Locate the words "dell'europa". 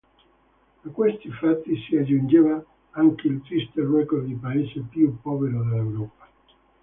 5.61-6.27